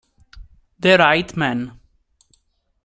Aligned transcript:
The 0.79 0.97
Right 0.97 1.37
Man 1.37 1.79